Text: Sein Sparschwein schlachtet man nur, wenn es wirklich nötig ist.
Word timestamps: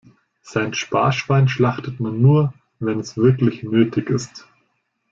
Sein 0.41 0.73
Sparschwein 0.73 1.47
schlachtet 1.47 1.99
man 1.99 2.19
nur, 2.23 2.55
wenn 2.79 2.99
es 2.99 3.17
wirklich 3.17 3.61
nötig 3.61 4.09
ist. 4.09 4.47